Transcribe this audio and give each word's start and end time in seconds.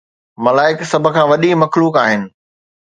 ملائڪ 0.43 0.77
سڀ 0.91 1.03
کان 1.15 1.25
وڏي 1.31 1.51
مخلوق 1.63 1.93
آهن 2.03 2.21